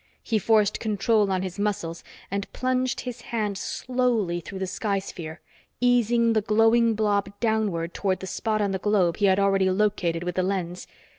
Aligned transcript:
He 0.23 0.39
forced 0.39 0.79
control 0.79 1.31
on 1.31 1.43
his 1.43 1.59
muscles 1.59 2.03
and 2.31 2.51
plunged 2.53 3.01
his 3.01 3.21
hand 3.21 3.55
slowly 3.55 4.39
through 4.39 4.57
the 4.57 4.65
sky 4.65 4.97
sphere, 4.97 5.41
easing 5.79 6.33
the 6.33 6.41
glowing 6.41 6.95
blob 6.95 7.29
downward 7.39 7.93
toward 7.93 8.19
the 8.19 8.25
spot 8.25 8.61
on 8.63 8.71
the 8.71 8.79
globe 8.79 9.17
he 9.17 9.25
had 9.27 9.37
already 9.37 9.69
located 9.69 10.23
with 10.23 10.33
the 10.33 10.41
lens. 10.41 10.87